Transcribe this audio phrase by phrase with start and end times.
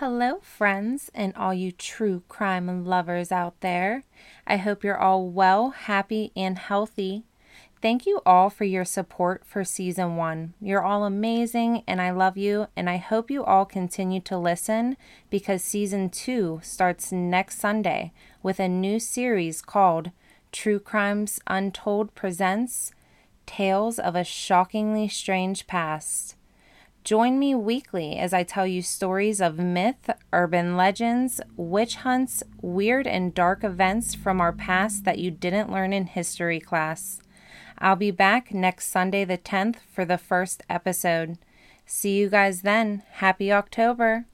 [0.00, 4.04] Hello, friends, and all you true crime lovers out there.
[4.46, 7.24] I hope you're all well, happy, and healthy.
[7.82, 10.54] Thank you all for your support for season one.
[10.60, 14.96] You're all amazing, and I love you, and I hope you all continue to listen
[15.30, 20.12] because season two starts next Sunday with a new series called
[20.52, 22.92] True Crimes Untold Presents
[23.46, 26.36] Tales of a Shockingly Strange Past.
[27.04, 33.06] Join me weekly as I tell you stories of myth, urban legends, witch hunts, weird
[33.06, 37.20] and dark events from our past that you didn't learn in history class.
[37.78, 41.38] I'll be back next Sunday, the 10th, for the first episode.
[41.86, 43.02] See you guys then.
[43.12, 44.26] Happy October.